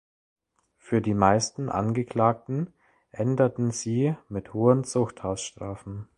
[0.77, 2.73] Für die meisten Angeklagten
[3.11, 6.07] endeten sie mit hohen Zuchthausstrafen.